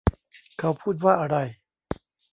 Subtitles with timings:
[0.59, 1.35] เขาพูดว่าอะไร?